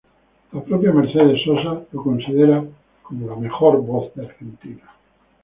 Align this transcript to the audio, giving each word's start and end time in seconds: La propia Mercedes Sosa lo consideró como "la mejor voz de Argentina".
La 0.51 0.59
propia 0.63 0.91
Mercedes 0.91 1.43
Sosa 1.43 1.79
lo 1.91 2.01
consideró 2.03 2.67
como 3.03 3.27
"la 3.29 3.35
mejor 3.35 3.79
voz 3.85 4.11
de 4.15 4.25
Argentina". 4.25 4.95